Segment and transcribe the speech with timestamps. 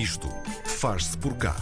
[0.00, 0.30] Isto
[0.64, 1.54] faz-se por cá.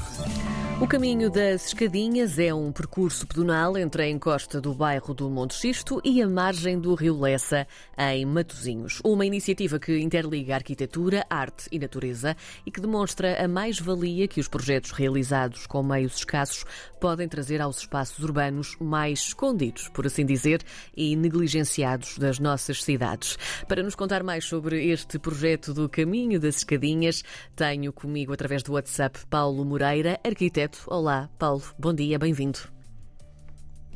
[0.81, 5.55] O caminho das Escadinhas é um percurso pedonal entre a encosta do bairro do Monte
[5.55, 7.67] Xisto e a margem do rio Lessa,
[7.99, 9.01] em Matosinhos.
[9.05, 14.47] Uma iniciativa que interliga arquitetura, arte e natureza e que demonstra a mais-valia que os
[14.47, 16.65] projetos realizados com meios escassos
[17.01, 20.63] podem trazer aos espaços urbanos mais escondidos, por assim dizer,
[20.97, 23.37] e negligenciados das nossas cidades.
[23.67, 27.25] Para nos contar mais sobre este projeto do Caminho das Escadinhas,
[27.57, 32.59] tenho comigo, através do WhatsApp, Paulo Moreira, arquiteto Olá, Paulo, bom dia, bem-vindo.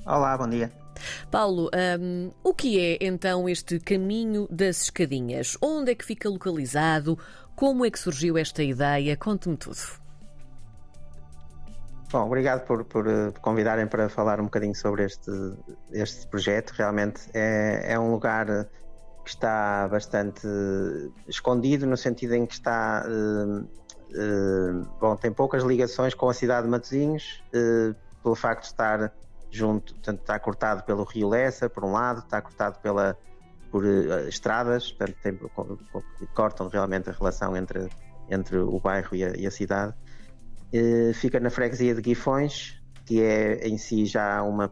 [0.07, 0.73] Olá, bom dia.
[1.31, 5.57] Paulo, um, o que é então este caminho das escadinhas?
[5.61, 7.19] Onde é que fica localizado?
[7.57, 9.17] Como é que surgiu esta ideia?
[9.17, 10.03] Conte-me tudo.
[12.11, 15.31] Bom, obrigado por, por, eh, convidarem para falar um bocadinho sobre este,
[15.93, 16.73] este projeto.
[16.73, 18.47] Realmente é, é um lugar
[19.25, 20.47] que está bastante
[21.27, 23.07] escondido, no sentido em que está.
[23.07, 23.67] Uh,
[25.01, 29.13] bom, tem poucas ligações com a cidade de Matosinhos, uh, pelo facto de estar
[29.51, 33.17] junto, portanto, está cortado pelo Rio Lessa, por um lado, está cortado pela,
[33.71, 35.41] por uh, estradas, portanto, tem,
[36.35, 37.89] cortam realmente a relação entre,
[38.29, 39.95] entre o bairro e a, e a cidade.
[41.15, 44.71] fica na freguesia de Guifões, que é em si já uma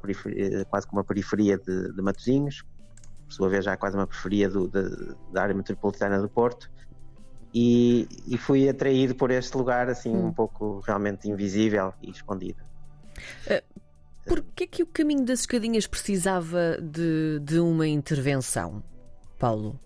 [0.69, 2.62] quase como uma periferia de, de Matosinhos,
[3.25, 6.70] por sua vez já quase uma periferia do, de, da área metropolitana do Porto
[7.55, 10.27] e, e fui atraído por este lugar assim hum.
[10.27, 12.62] um pouco realmente invisível e escondido.
[13.47, 13.81] Uh,
[14.27, 18.83] Porquê que o caminho das escadinhas precisava de, de uma intervenção,
[19.39, 19.81] Paulo?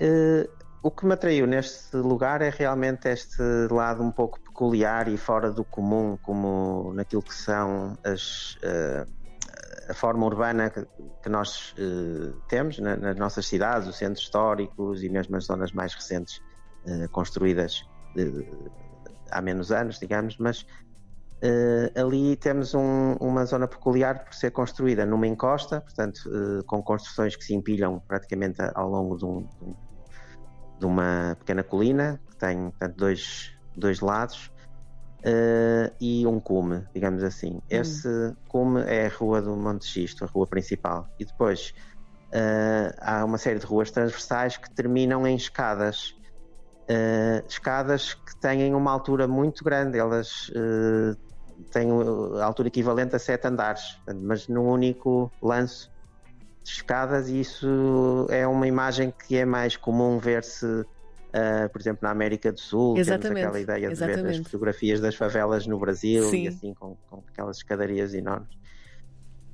[0.00, 0.48] Uh,
[0.82, 5.50] o que me atraiu neste lugar é realmente este lado um pouco peculiar e fora
[5.50, 9.06] do comum, como naquilo que são as, uh,
[9.88, 10.84] a forma urbana que,
[11.22, 15.72] que nós uh, temos na, nas nossas cidades, os centros históricos e mesmo as zonas
[15.72, 16.40] mais recentes
[16.86, 17.84] uh, construídas
[19.30, 25.04] há menos anos, digamos, mas uh, ali temos um, uma zona peculiar por ser construída
[25.04, 26.20] numa encosta, portanto,
[26.66, 29.48] com construções que se empilham praticamente ao longo de, um,
[30.78, 34.50] de uma pequena colina, que tem portanto, dois, dois lados
[35.24, 37.54] uh, e um cume, digamos assim.
[37.54, 37.62] Hum.
[37.68, 41.08] Esse cume é a rua do Monte Xisto, a rua principal.
[41.18, 41.72] E depois
[42.32, 46.14] uh, há uma série de ruas transversais que terminam em escadas.
[46.88, 50.50] Uh, escadas que têm uma altura muito grande, elas
[51.72, 51.88] têm
[52.40, 53.82] a altura equivalente a sete andares,
[54.22, 55.88] mas num único lance
[56.62, 60.84] de escadas, e isso é uma imagem que é mais comum ver-se
[61.36, 63.22] Uh, por exemplo, na América do Sul, Exatamente.
[63.28, 64.22] temos aquela ideia de Exatamente.
[64.22, 66.44] ver as fotografias das favelas no Brasil Sim.
[66.44, 68.56] e assim com, com, aquelas escadarias enormes.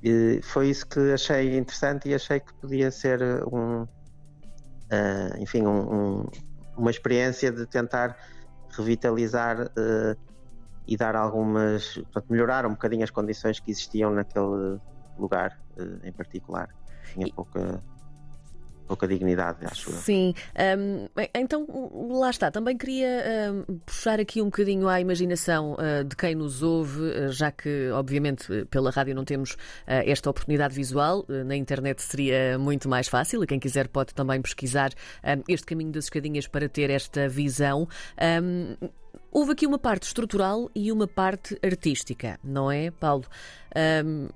[0.01, 3.21] E foi isso que achei interessante e achei que podia ser
[3.51, 6.29] um, uh, enfim, um, um,
[6.77, 8.17] uma experiência de tentar
[8.69, 10.17] revitalizar uh,
[10.87, 14.79] e dar algumas, portanto, melhorar um bocadinho as condições que existiam naquele
[15.19, 15.59] lugar
[16.01, 16.69] em particular.
[17.13, 17.83] Tinha pouca
[19.03, 19.95] pouca dignidade, acho eu.
[19.95, 20.33] Sim,
[20.77, 21.67] um, então
[22.09, 22.49] lá está.
[22.49, 23.23] Também queria
[23.69, 27.89] um, puxar aqui um bocadinho à imaginação uh, de quem nos ouve, uh, já que,
[27.91, 29.57] obviamente, pela rádio não temos uh,
[30.05, 33.43] esta oportunidade visual, na internet seria muito mais fácil.
[33.43, 34.91] E quem quiser pode também pesquisar
[35.47, 37.87] este caminho das escadinhas para ter esta visão.
[39.31, 43.25] Houve aqui uma parte estrutural e uma parte artística, não é, Paulo?
[44.05, 44.29] Um,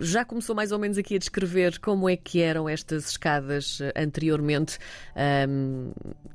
[0.00, 3.92] já começou mais ou menos aqui a descrever como é que eram estas escadas eh,
[3.96, 4.78] anteriormente
[5.48, 5.90] um,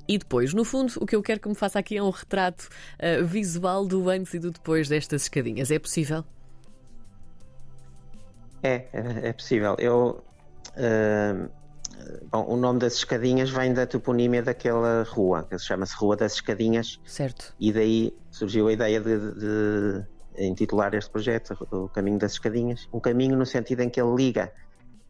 [0.06, 0.54] e depois.
[0.54, 2.68] No fundo, o que eu quero que me faça aqui é um retrato
[3.00, 5.72] uh, visual do antes e do depois destas escadinhas.
[5.72, 6.26] É possível?
[8.62, 9.78] É, é, é possível.
[9.80, 10.24] Eu.
[10.76, 11.59] Uh
[12.32, 17.00] Bom, o nome das escadinhas vem da toponímia daquela rua, que chama-se Rua das Escadinhas.
[17.06, 17.54] Certo.
[17.60, 20.06] E daí surgiu a ideia de, de,
[20.38, 22.88] intitular este projeto O Caminho das Escadinhas.
[22.94, 24.52] Um caminho no sentido em que ele liga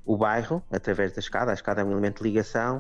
[0.06, 2.78] o bairro, através da escada, a escada é um elemento de ligação,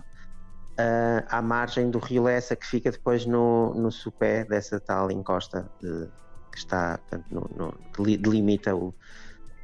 [0.80, 5.70] uh, à margem do rio Lessa, que fica depois no, no supé dessa tal encosta
[5.79, 6.08] de,
[6.52, 8.96] que está, portanto, no, no, que delimita o,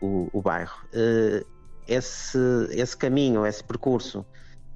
[0.02, 0.78] o, o bairro.
[0.94, 1.55] Uh,
[1.88, 2.38] esse,
[2.72, 4.26] esse caminho, esse percurso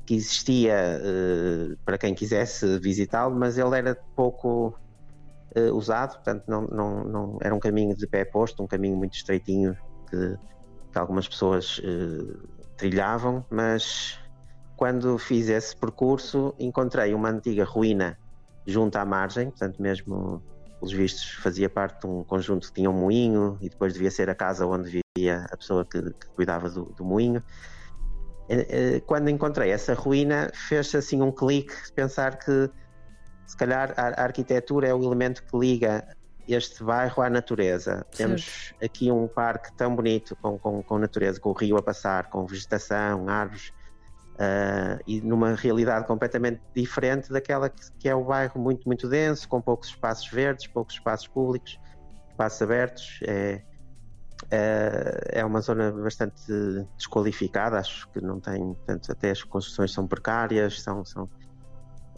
[0.05, 4.75] que existia uh, para quem quisesse visitá-lo, mas ele era pouco
[5.55, 9.13] uh, usado, portanto não, não, não, era um caminho de pé posto, um caminho muito
[9.13, 9.77] estreitinho
[10.09, 10.37] que,
[10.91, 12.39] que algumas pessoas uh,
[12.75, 14.17] trilhavam, mas
[14.75, 18.17] quando fiz esse percurso encontrei uma antiga ruína
[18.65, 20.41] junto à margem, portanto mesmo
[20.79, 24.29] pelos vistos fazia parte de um conjunto que tinha um moinho e depois devia ser
[24.29, 27.43] a casa onde a pessoa que, que cuidava do, do moinho.
[29.05, 32.69] Quando encontrei essa ruína, fez assim um clique de pensar que
[33.45, 36.07] se calhar a, a arquitetura é o elemento que liga
[36.47, 38.05] este bairro à natureza.
[38.11, 38.17] Certo.
[38.17, 42.29] Temos aqui um parque tão bonito com, com, com natureza, com o rio a passar,
[42.29, 43.69] com vegetação, árvores,
[44.35, 49.47] uh, e numa realidade completamente diferente daquela que, que, é o bairro muito, muito denso,
[49.47, 51.79] com poucos espaços verdes, poucos espaços públicos,
[52.29, 53.19] espaços abertos.
[53.23, 53.61] É,
[54.51, 56.41] é, é uma zona bastante
[56.97, 61.29] desqualificada, acho que não tem, portanto, até as construções são precárias, são, são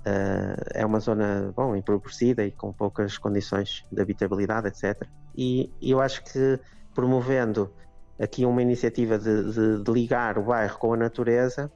[0.02, 5.08] Uh, é uma zona bom, empobrecida e com poucas condições de habitabilidade, etc.
[5.38, 6.60] E, e eu acho que
[6.96, 7.72] promovendo
[8.20, 11.72] aqui uma iniciativa de, de, de ligar o bairro com a natureza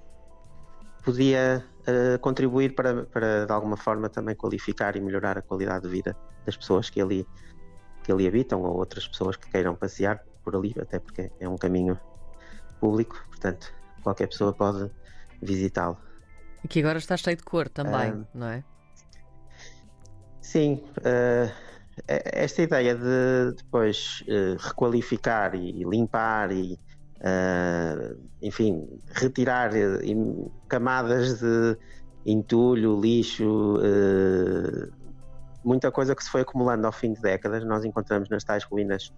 [1.03, 5.89] podia uh, contribuir para, para, de alguma forma, também qualificar e melhorar a qualidade de
[5.89, 7.27] vida das pessoas que ali,
[8.03, 11.57] que ali habitam ou outras pessoas que queiram passear por ali, até porque é um
[11.57, 11.99] caminho
[12.79, 14.91] público, portanto, qualquer pessoa pode
[15.41, 15.97] visitá-lo.
[16.63, 18.63] E que agora está cheio de cor também, uh, não é?
[20.39, 21.51] Sim, uh,
[22.07, 26.79] esta ideia de depois uh, requalificar e limpar e,
[28.41, 29.71] enfim, retirar
[30.67, 31.77] camadas de
[32.25, 33.79] entulho, lixo,
[35.63, 37.65] muita coisa que se foi acumulando ao fim de décadas.
[37.65, 39.11] Nós encontramos nas tais ruínas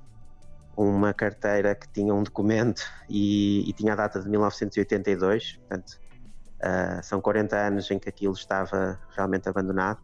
[0.77, 5.99] uma carteira que tinha um documento e, e tinha a data de 1982, portanto
[6.57, 9.99] Uh, são 40 anos em que aquilo estava realmente abandonado.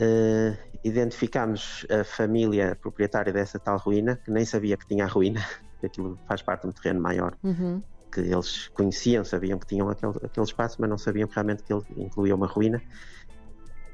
[0.00, 5.44] Uh, identificámos a família proprietária dessa tal ruína, que nem sabia que tinha a ruína,
[5.78, 7.82] que aquilo faz parte de um terreno maior, uhum.
[8.12, 11.84] que eles conheciam, sabiam que tinham aquele, aquele espaço, mas não sabiam realmente que ele
[11.96, 12.82] incluía uma ruína.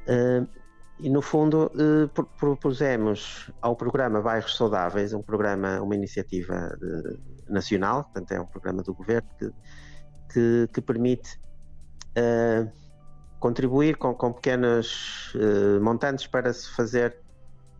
[0.08, 0.48] Uh,
[0.98, 1.70] e no fundo
[2.38, 7.18] propusemos ao programa Bairros Saudáveis, um programa, uma iniciativa de,
[7.52, 9.50] nacional, portanto é um programa do governo que,
[10.32, 11.38] que, que permite
[12.16, 12.70] uh,
[13.38, 17.16] contribuir com, com pequenos uh, montantes para se fazer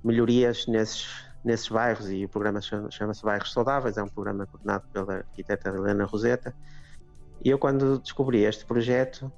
[0.04, 1.08] melhorias nesses,
[1.42, 5.70] nesses bairros e o programa chama-se chama Bairros Saudáveis, é um programa coordenado pela arquiteta
[5.70, 6.54] Helena Roseta.
[7.42, 9.32] E eu, quando descobri este projeto,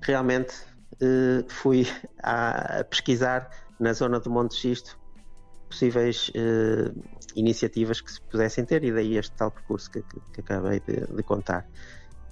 [0.00, 0.54] realmente
[1.48, 1.86] fui
[2.22, 4.98] a, pesquisar na zona do Monte Xisto
[5.68, 6.94] possíveis uh,
[7.34, 11.06] iniciativas que se pudessem ter, e daí este tal percurso que, que, que acabei de,
[11.06, 11.66] de contar.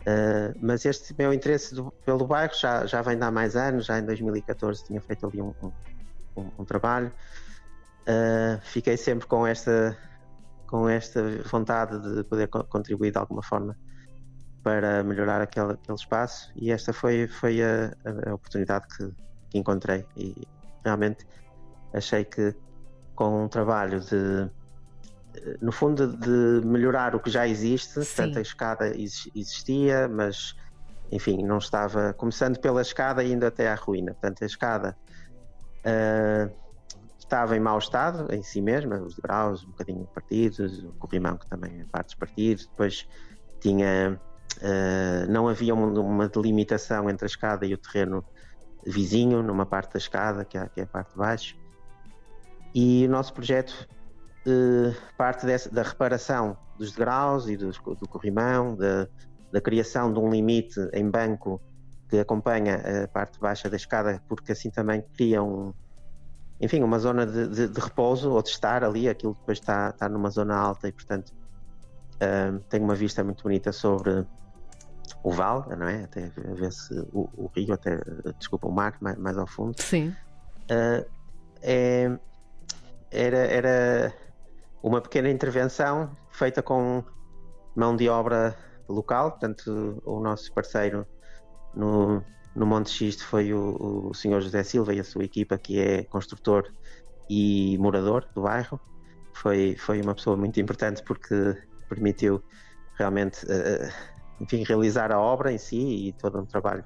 [0.03, 3.87] Uh, mas este meu interesse do, pelo bairro já, já vem de há mais anos,
[3.87, 5.55] já em 2014 tinha feito ali um,
[6.37, 7.13] um, um trabalho.
[8.03, 9.97] Uh, fiquei sempre com esta,
[10.67, 13.77] com esta vontade de poder co contribuir de alguma forma
[14.65, 17.95] para melhorar aquele, aquele espaço e esta foi, foi a,
[18.27, 19.13] a oportunidade que,
[19.51, 20.35] que encontrei e
[20.83, 21.25] realmente
[21.93, 22.53] achei que
[23.15, 24.51] com um trabalho de
[25.61, 28.05] no fundo, de melhorar o que já existe.
[28.05, 28.17] Sim.
[28.17, 30.55] Portanto, a escada existia, mas,
[31.11, 32.13] enfim, não estava.
[32.15, 34.13] Começando pela escada e indo até à ruína.
[34.13, 34.97] Portanto, a escada
[35.81, 36.55] uh,
[37.19, 41.49] estava em mau estado em si mesma, os degraus um bocadinho partidos, o corrimão que
[41.49, 42.67] também é partes partidos.
[42.67, 43.07] Depois
[43.61, 44.21] tinha.
[44.59, 48.25] Uh, não havia uma, uma, delimitação entre a escada e o terreno
[48.87, 51.57] vizinho, numa parte da escada, que é, que é a parte de baixo.
[52.75, 53.89] E o nosso projeto
[54.47, 59.09] uh, parte dessa, da reparação dos degraus e do, do corrimão, da,
[59.53, 61.61] da criação de um limite em banco
[62.09, 65.73] que acompanha a parte baixa da escada, porque assim também cria um,
[66.61, 70.09] enfim, uma zona de, de, de, repouso ou de estar ali, aquilo depois está, está
[70.09, 71.33] numa zona alta e, portanto,
[72.15, 74.25] uh, tem uma vista muito bonita sobre
[75.25, 76.05] o vale, não é?
[76.05, 77.99] Até ver-se o, o, rio, até,
[78.39, 79.81] desculpa, o mar mais, mais ao fundo.
[79.81, 80.15] Sim.
[80.71, 81.09] Uh,
[81.63, 82.19] é,
[83.11, 84.15] era, era
[84.83, 87.03] uma pequena intervenção feita com
[87.75, 88.55] mão de obra
[88.87, 91.07] local, portanto, o nosso parceiro
[91.75, 92.23] no,
[92.55, 94.43] no Monte Xisto foi o, o Sr.
[94.43, 96.71] José Silva e a sua equipa, que é construtor
[97.31, 98.79] e morador do bairro.
[99.33, 101.57] Foi, foi uma pessoa muito importante porque
[101.89, 102.45] permitiu
[102.99, 106.85] realmente uh, enfim, realizar a obra em si e todo um trabalho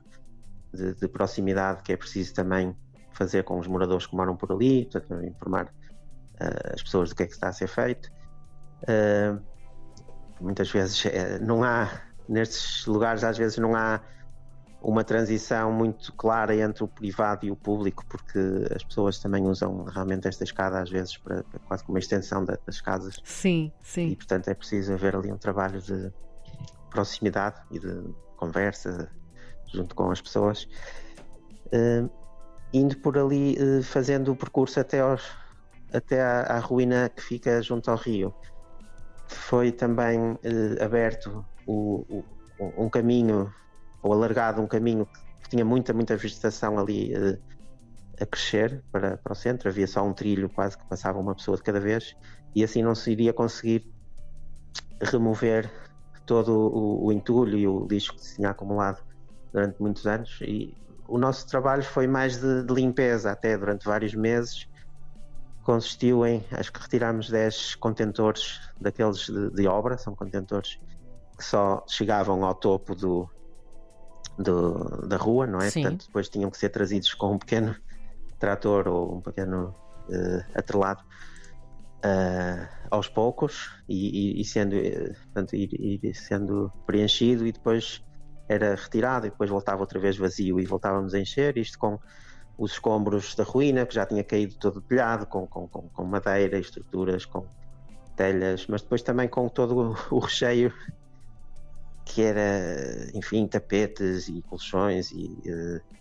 [0.73, 2.77] de, de, proximidade que é preciso também
[3.13, 7.23] fazer com os moradores que moram por ali, portanto, informar uh, as pessoas do que
[7.23, 8.11] é que está a ser feito.
[8.83, 9.41] Uh,
[10.41, 11.09] muitas vezes uh,
[11.41, 11.91] não há,
[12.29, 14.01] nestes lugares, às vezes não há
[14.81, 18.39] uma transição muito clara entre o privado e o público, porque
[18.75, 22.45] as pessoas também usam realmente esta escada às vezes para, para quase como uma extensão
[22.45, 23.17] da, das casas.
[23.25, 24.11] Sim, sim.
[24.11, 26.13] E portanto é preciso haver ali um trabalho de
[26.91, 29.11] proximidade e de conversa
[29.73, 30.69] junto com as pessoas.
[31.67, 32.11] Uh,
[32.73, 35.23] indo por ali, uh, fazendo o percurso até aos,
[35.93, 38.35] até à, à, ruína que fica junto ao rio.
[39.29, 42.25] Foi também eh, aberto o,
[42.59, 43.53] o, um caminho,
[44.03, 45.07] ou alargado um caminho
[45.43, 47.13] que tinha muita, muita vegetação ali
[48.21, 51.57] a crescer para, para o centro, havia só um trilho quase que passava uma pessoa
[51.57, 52.17] de cada vez
[52.55, 53.87] e assim não se iria conseguir
[55.01, 55.71] remover
[56.29, 59.03] todo o, o entulho e o lixo que se tinha acumulado
[59.51, 60.77] durante muitos anos e
[61.09, 64.69] o nosso trabalho foi mais de, de limpeza até durante vários meses
[65.69, 70.79] consistiu em acho que retirámos 10 contentores daqueles de, de obra, são contentores
[71.37, 73.29] que só chegavam ao topo do,
[74.39, 75.69] do, da rua, não é?
[75.69, 75.83] Sim.
[75.83, 77.77] Portanto, depois tinham que ser trazidos com um pequeno
[78.39, 79.75] trator ou um pequeno
[80.09, 81.03] uh, atrelado
[81.99, 88.03] uh, aos poucos e, e, e sendo, uh, portanto, ir, ir, sendo preenchido e depois
[88.49, 91.99] era retirado e depois voltava outra vez vazio e voltávamos a encher, isto com
[92.57, 96.05] os escombros da ruína, que já tinha caído todo o telhado, com, com, com, com
[96.05, 97.47] madeira, estruturas, com
[98.17, 100.73] telhas, mas depois também com todo o recheio
[102.05, 105.98] que era, enfim, tapetes e colchões e uh,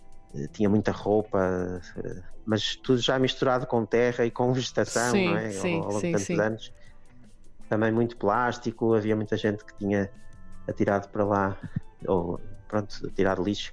[0.52, 1.38] tinha muita roupa,
[1.96, 5.50] uh, mas tudo já misturado com terra e com vegetação, sim, não é?
[5.50, 6.40] Sim, ao, ao longo sim, de tantos sim.
[6.40, 6.72] anos.
[7.68, 10.10] Também muito plástico, havia muita gente que tinha
[10.66, 11.56] atirado para lá,
[12.06, 13.72] ou pronto, atirado lixo.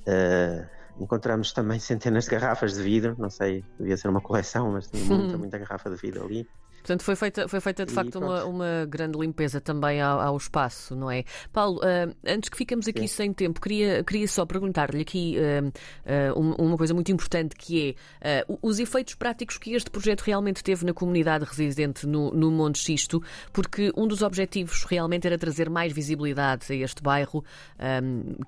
[0.00, 0.66] Uh,
[1.00, 5.04] encontramos também centenas de garrafas de vidro, não sei, devia ser uma coleção, mas tinha
[5.04, 6.48] muita, muita garrafa de vidro ali.
[6.88, 10.36] Portanto, foi feita, foi feita de E facto uma, uma grande limpeza também ao, ao
[10.38, 11.22] espaço, não é?
[11.52, 13.08] Paulo, ah, antes que ficamos aqui Sim.
[13.08, 18.46] sem tempo, queria, queria só perguntar-lhe aqui ah, um- uma coisa muito importante que é
[18.62, 23.22] os efeitos práticos que este projeto realmente teve na comunidade residente no, no Monte Xisto,
[23.52, 27.44] porque um dos objetivos realmente era trazer mais visibilidade a este bairro,
[27.78, 28.00] ah,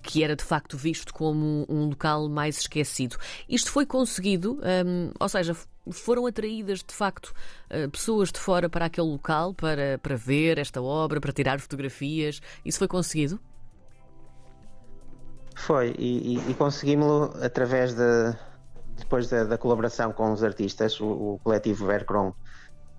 [0.03, 3.19] que era de facto visto como um local mais esquecido.
[3.47, 5.55] Isto foi conseguido, ah, ou seja,
[5.91, 7.33] foram atraídas de facto
[7.69, 12.41] eh, pessoas de fora para aquele local para, para ver esta obra, para tirar fotografias.
[12.65, 13.41] Isso foi conseguido?
[15.57, 18.35] Foi, e, e, e conseguimos-lo através de
[18.97, 22.33] depois da, da colaboração com os artistas, o, o coletivo Vercron,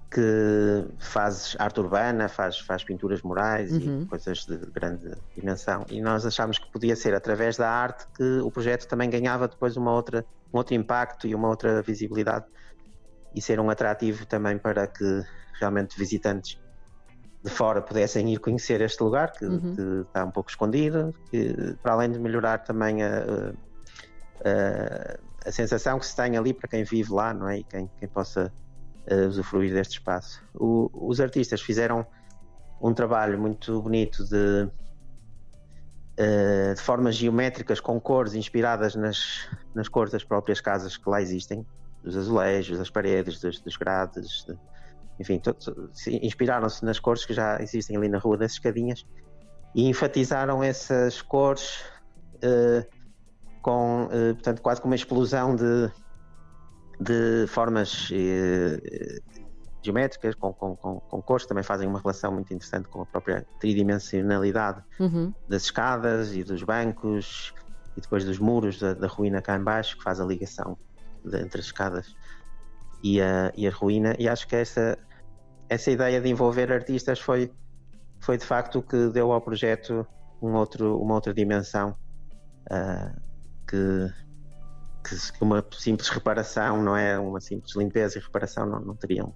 [0.09, 4.01] que faz arte urbana, faz, faz pinturas murais Uhum.
[4.03, 5.85] e coisas de grande dimensão.
[5.89, 9.77] E nós achámos que podia ser através da arte que o projeto também ganhava depois
[9.77, 12.45] uma outra, um outro impacto e uma outra visibilidade
[13.33, 15.03] e ser um atrativo também para que
[15.59, 16.57] realmente visitantes
[17.43, 19.75] de fora pudessem ir conhecer este lugar que, Uhum.
[19.75, 23.53] que está um pouco escondido, que, para além de melhorar também a,
[24.45, 27.59] a- a sensação que se tem ali para quem vive lá, não é?
[27.59, 28.53] E quem, quem possa
[29.07, 30.39] eh, usufruir deste espaço.
[30.53, 32.05] O- os artistas fizeram
[32.79, 34.69] um trabalho muito bonito de,
[36.23, 41.19] eh, de formas geométricas com cores inspiradas nas, nas cores das próprias casas que lá
[41.19, 41.65] existem,
[42.03, 44.57] dos azulejos, das paredes, dos, dos grades, de-
[45.19, 45.41] enfim,
[46.21, 49.03] inspiraram-se nas cores que já existem ali na Rua das Escadinhas
[49.73, 51.83] e enfatizaram essas cores
[52.41, 52.85] eh,
[53.61, 55.91] com, eh, portanto, quase com uma explosão de,
[56.99, 58.09] de formas
[59.83, 63.45] geométricas, com, com, com, com cores, também fazem uma relação muito interessante com a própria
[63.59, 65.33] tridimensionalidade Uhum.
[65.47, 67.51] das escadas e dos bancos
[67.97, 70.77] e depois dos muros da, da ruína cá em baixo que faz a ligação
[71.25, 72.07] de- entre as escadas
[73.03, 74.97] e a, e a ruína e acho que essa,
[75.67, 77.51] essa ideia de envolver artistas foi,
[78.21, 80.07] foi de facto o que deu ao projeto
[80.41, 81.95] um outro, uma outra dimensão
[82.69, 83.13] ah,
[83.67, 84.07] que,
[85.03, 89.33] que uma simples reparação não é uma simples limpeza e reparação não, não teriam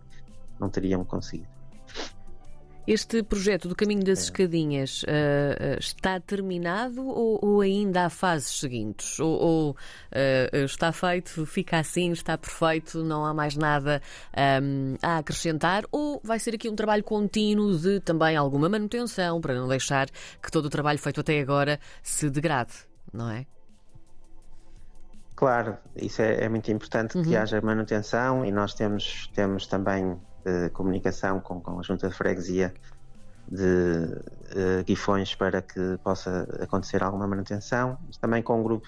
[0.60, 1.48] não teriam conseguido
[2.88, 8.60] Este projeto do Caminho das Escadinhas ah, ah, está terminado ou, ou ainda há fases
[8.60, 9.20] seguintes?
[9.20, 9.78] Ou, ou,
[10.12, 14.04] ah, está feito, fica assim, está perfeito, não há mais nada
[14.38, 15.84] ahm, a acrescentar?
[15.92, 20.08] Ou vai ser aqui um trabalho contínuo de também alguma manutenção para não deixar
[20.42, 22.74] que todo o trabalho feito até agora se degrade,
[23.12, 23.48] não é?
[25.36, 30.18] Claro, isso é, é muito importante que haja manutenção e nós temos, temos também
[30.74, 32.74] comunicação com, com a Junta de Freguesia
[33.48, 34.08] de
[34.56, 37.98] eh, Guifões para que possa acontecer alguma manutenção.
[38.20, 38.88] Também com um grupo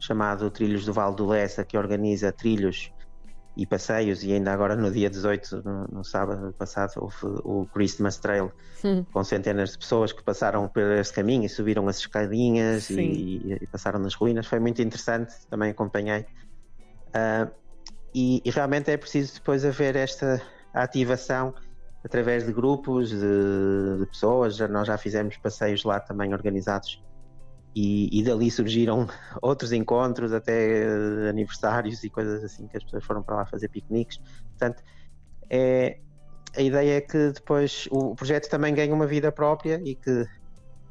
[0.00, 2.92] chamado Trilhos do Vale do Lessa que organiza trilhos
[3.56, 8.16] e passeios e ainda agora no dia 18, no, no sábado passado, houve o Christmas
[8.16, 8.52] Trail
[8.84, 9.04] Hum.
[9.12, 13.00] com centenas de pessoas que passaram por este caminho e subiram as escadinhas Sim.
[13.00, 14.46] e, e passaram nas ruínas.
[14.46, 16.24] Foi muito interessante, também acompanhei.
[17.12, 17.48] Ah,
[18.14, 20.40] e, e realmente é preciso depois haver esta
[20.72, 21.54] ativação
[22.04, 23.18] através de grupos de,
[24.00, 24.56] de pessoas.
[24.56, 27.02] Já- nós já fizemos passeios lá também organizados
[27.74, 29.06] e, e dali surgiram
[29.42, 33.68] outros encontros, até eh, aniversários e coisas assim que as pessoas foram para lá fazer
[33.68, 34.18] piqueniques.
[34.58, 34.82] Portanto,
[35.50, 35.98] é,
[36.56, 40.24] a ideia é que depois o projeto também ganhe uma vida própria e que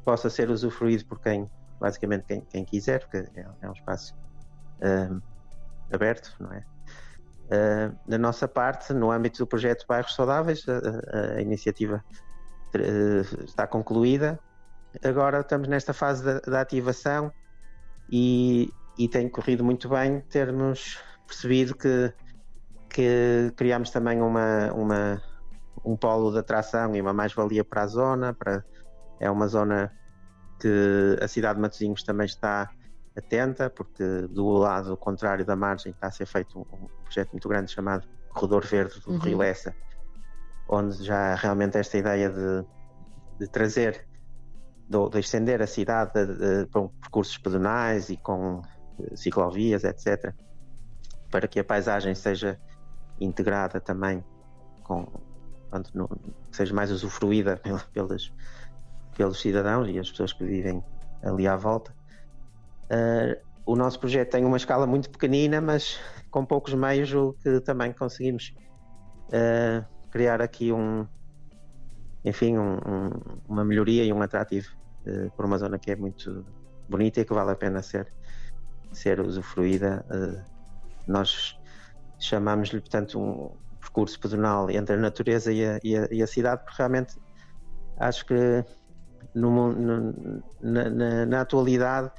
[0.04, 4.14] possa ser usufruído por quem, basicamente quem, quem quiser, porque é, é um espaço
[4.82, 5.20] ahm,
[5.92, 6.64] aberto, não é?
[7.48, 12.04] Uh, da nossa parte, no âmbito do projeto Bairros Saudáveis, a, a iniciativa
[12.74, 14.38] uh, está concluída.
[15.02, 17.32] Agora estamos nesta fase da, da ativação
[18.10, 22.12] e, e, tem corrido muito bem termos percebido que,
[22.90, 25.22] que criamos também uma, uma,
[25.84, 28.34] um polo de atração e uma mais-valia para a zona.
[28.34, 28.62] Para,
[29.20, 29.90] é uma zona
[30.60, 32.70] que a cidade de Matosinhos também está
[33.18, 37.48] atenta, porque do lado contrário da margem está a ser feito um, um projeto muito
[37.48, 39.18] grande chamado Corredor Verde do uhum.
[39.18, 39.74] Rio Lessa,
[40.68, 42.64] onde já realmente esta ideia de,
[43.38, 44.06] de trazer,
[44.88, 48.62] de, de, estender a cidade de, de, com percursos pedonais e com
[49.00, 50.32] eh, ciclovias, etc.,
[51.30, 52.58] para que a paisagem seja
[53.20, 54.24] integrada também
[54.82, 55.06] com
[55.70, 56.08] pronto, no,
[56.50, 57.60] seja mais usufruída
[57.92, 58.32] pelos,
[59.16, 60.82] pelos cidadãos e as pessoas que vivem
[61.22, 61.94] ali à volta.
[62.90, 65.98] Uh, o nosso projeto tem uma escala muito pequenina, mas
[66.30, 68.54] com poucos meios, o que também conseguimos
[69.26, 71.06] uh, criar aqui um,
[72.24, 73.10] enfim, um, um,
[73.46, 74.68] uma melhoria e um atrativo
[75.06, 76.46] uh, por uma zona que é muito
[76.88, 78.10] bonita e que vale a pena ser,
[78.92, 80.04] ser usufruída.
[81.06, 81.58] nós
[82.18, 86.62] chamamos-lhe, portanto, um percurso pedonal entre a natureza e a, e a, e a cidade,
[86.64, 87.16] porque realmente
[87.98, 88.64] acho que
[89.34, 92.10] no, no, na, na, na atualidade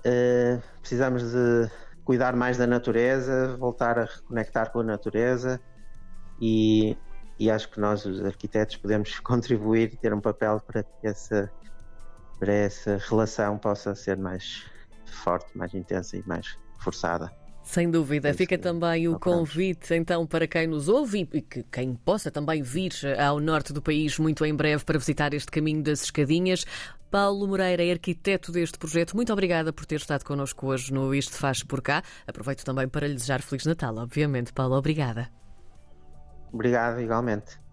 [0.00, 1.70] Uh, precisamos de
[2.04, 5.60] cuidar mais da natureza, voltar a reconectar com a natureza
[6.40, 6.96] e,
[7.38, 11.50] e acho que nós, os arquitetos, podemos contribuir, ter um papel para que essa,
[12.38, 14.64] para essa relação possa ser mais
[15.06, 17.30] forte, mais intensa e mais forçada.
[17.62, 18.32] Sem dúvida.
[18.34, 22.92] Fica também o convite, então, para quem nos ouve e que quem possa também vir
[23.18, 26.64] ao norte do país muito em breve para visitar este caminho das escadinhas.
[27.10, 29.16] Paulo Moreira é arquiteto deste projeto.
[29.16, 32.02] Muito obrigada por ter estado connosco hoje no Isto Faz Por Cá.
[32.26, 34.52] Aproveito também para lhe desejar Feliz Natal, obviamente.
[34.52, 35.28] Paulo, obrigada.
[36.52, 37.60] Obrigado, igualmente.